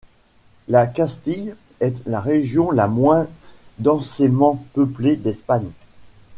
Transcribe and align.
La 0.67 0.87
Castille 0.87 1.55
est 1.79 1.95
la 2.07 2.19
région 2.21 2.71
la 2.71 2.87
moins 2.87 3.27
densément 3.77 4.65
peuplée 4.73 5.15
d'Espagne. 5.15 5.69